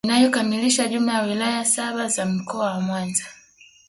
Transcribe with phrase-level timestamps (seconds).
[0.05, 3.25] inayokamilisha jumla ya wilaya saba za Mkoa wa Mwanza